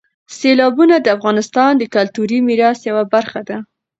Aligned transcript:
سیلابونه 0.37 0.95
د 1.01 1.07
افغانستان 1.17 1.71
د 1.77 1.83
کلتوري 1.95 2.39
میراث 2.47 2.79
یوه 2.89 3.03
برخه 3.13 3.41
ده. 3.49 3.57